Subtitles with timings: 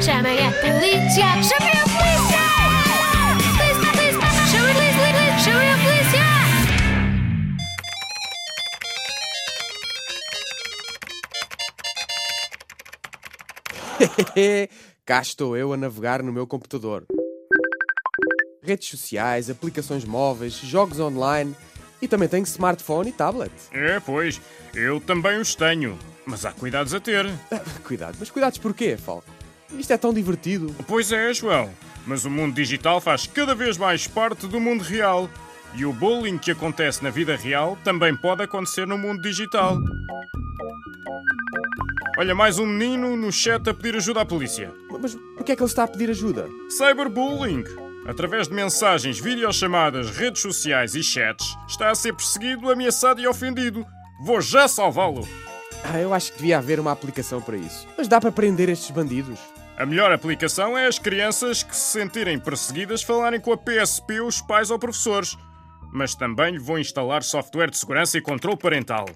[0.00, 1.42] Chamem a polícia!
[1.42, 2.44] Chamem a polícia!
[3.56, 3.92] Polícia, a
[5.16, 5.52] polícia!
[13.96, 14.68] A polícia!
[15.04, 17.04] Cá estou eu a navegar no meu computador.
[18.62, 21.54] Redes sociais, aplicações móveis, jogos online
[22.02, 23.52] e também tenho smartphone e tablet.
[23.72, 24.40] É, pois,
[24.74, 25.98] eu também os tenho.
[26.26, 27.26] Mas há cuidados a ter.
[27.50, 29.35] Ah, Cuidado, mas cuidados porquê, Falco?
[29.72, 30.74] Isto é tão divertido.
[30.86, 31.70] Pois é, João.
[32.06, 35.28] Mas o mundo digital faz cada vez mais parte do mundo real.
[35.74, 39.76] E o bullying que acontece na vida real também pode acontecer no mundo digital.
[42.18, 44.72] Olha, mais um menino no chat a pedir ajuda à polícia.
[45.00, 46.48] Mas porquê é que ele está a pedir ajuda?
[46.70, 47.64] Cyberbullying.
[48.08, 53.84] Através de mensagens, videochamadas, redes sociais e chats, está a ser perseguido, ameaçado e ofendido.
[54.24, 55.28] Vou já salvá-lo.
[55.84, 57.86] Ah, eu acho que devia haver uma aplicação para isso.
[57.96, 59.38] Mas dá para prender estes bandidos?
[59.76, 64.40] A melhor aplicação é as crianças que se sentirem perseguidas falarem com a PSP, os
[64.40, 65.36] pais ou professores.
[65.92, 69.06] Mas também lhe vou instalar software de segurança e controle parental.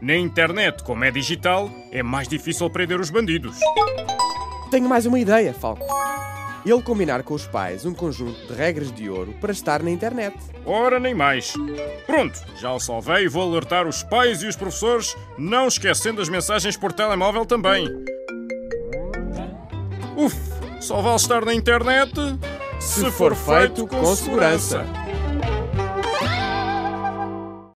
[0.00, 3.58] Na internet, como é digital, é mais difícil prender os bandidos.
[4.70, 5.84] Tenho mais uma ideia, Falco.
[6.64, 10.36] Ele combinar com os pais um conjunto de regras de ouro para estar na internet.
[10.66, 11.54] Ora, nem mais.
[12.06, 16.28] Pronto, já o salvei e vou alertar os pais e os professores, não esquecendo as
[16.28, 17.88] mensagens por telemóvel também.
[20.16, 20.36] Uf,
[20.80, 22.12] só vale estar na internet
[22.80, 24.84] Se for feito com segurança.